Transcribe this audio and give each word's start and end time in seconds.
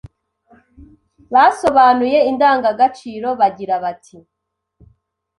basobanuye 1.33 2.19
indangagaciro 2.31 3.29
bagira 3.39 3.75
bati: 3.83 4.17